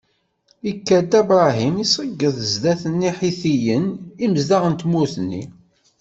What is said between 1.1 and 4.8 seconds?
Bṛahim iseǧǧed zdat n Iḥitiyen, imezdaɣ n